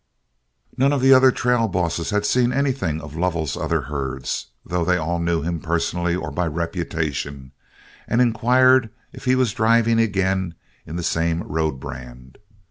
[0.77, 4.97] None of the other trail bosses had seen anything of Lovell's other herds, though they
[4.97, 7.51] all knew him personally or by reputation,
[8.07, 10.55] and inquired if he was driving again
[10.87, 12.39] in the same road brand.